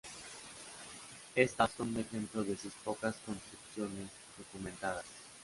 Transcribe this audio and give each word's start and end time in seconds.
Estas 1.35 1.73
son 1.73 1.89
un 1.89 1.99
ejemplo 1.99 2.43
de 2.43 2.57
sus 2.57 2.73
pocas 2.83 3.15
construcciones 3.23 4.09
documentadas. 4.35 5.05